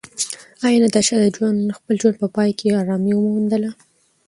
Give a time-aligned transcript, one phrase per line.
[0.65, 3.71] ایا ناتاشا د خپل ژوند په پای کې خپله ارامي وموندله؟